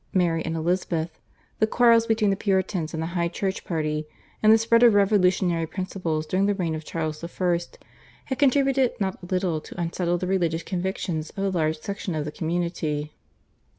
Mary, 0.15 0.43
and 0.43 0.55
Elizabeth, 0.55 1.19
the 1.59 1.67
quarrels 1.67 2.07
between 2.07 2.31
the 2.31 2.35
Puritans 2.35 2.91
and 2.91 3.03
the 3.03 3.13
High 3.13 3.27
Church 3.27 3.63
party, 3.63 4.07
and 4.41 4.51
the 4.51 4.57
spread 4.57 4.81
of 4.81 4.95
revolutionary 4.95 5.67
principles 5.67 6.25
during 6.25 6.47
the 6.47 6.55
reign 6.55 6.73
of 6.73 6.83
Charles 6.83 7.23
I., 7.23 7.59
had 8.25 8.39
contributed 8.39 8.93
not 8.99 9.21
a 9.21 9.27
little 9.27 9.61
to 9.61 9.79
unsettle 9.79 10.17
the 10.17 10.25
religious 10.25 10.63
convictions 10.63 11.29
of 11.29 11.43
a 11.43 11.49
large 11.55 11.81
section 11.81 12.15
of 12.15 12.25
the 12.25 12.31
community. 12.31 13.13